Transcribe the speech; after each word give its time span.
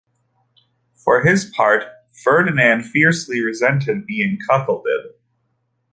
For 0.95 1.21
his 1.23 1.45
part, 1.45 1.83
Ferdinand 2.23 2.85
fiercely 2.85 3.39
resented 3.39 4.07
being 4.07 4.39
cuckolded. 4.49 5.11